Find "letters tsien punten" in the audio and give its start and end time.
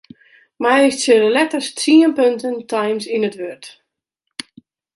1.35-2.55